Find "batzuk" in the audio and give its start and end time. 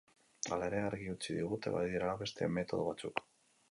2.93-3.29